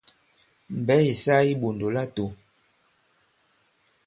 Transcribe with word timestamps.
Mbɛ̌ 0.79 0.95
ì 1.09 1.11
sa 1.23 1.35
i 1.41 1.45
iɓòndò 1.53 1.87
latō. 1.95 2.25